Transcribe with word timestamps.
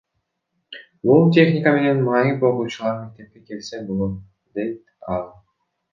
Бул 1.09 1.27
техника 1.35 1.73
менен 1.75 2.01
майып 2.07 2.47
окуучулар 2.51 2.97
мектепке 3.03 3.45
келсе 3.51 3.85
болот, 3.91 4.17
дейт 4.61 4.85
ал. 5.19 5.33